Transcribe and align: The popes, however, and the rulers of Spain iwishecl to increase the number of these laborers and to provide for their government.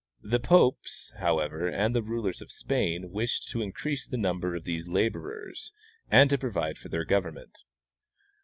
The 0.23 0.39
popes, 0.39 1.13
however, 1.19 1.67
and 1.67 1.93
the 1.93 2.01
rulers 2.01 2.41
of 2.41 2.51
Spain 2.51 3.11
iwishecl 3.11 3.45
to 3.51 3.61
increase 3.61 4.07
the 4.07 4.17
number 4.17 4.55
of 4.55 4.63
these 4.63 4.87
laborers 4.87 5.73
and 6.09 6.27
to 6.31 6.39
provide 6.39 6.79
for 6.79 6.89
their 6.89 7.05
government. 7.05 7.59